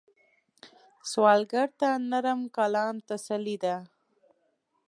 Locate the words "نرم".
2.09-2.41